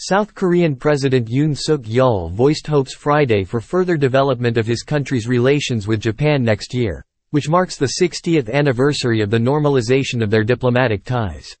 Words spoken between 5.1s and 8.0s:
relations with Japan next year, which marks the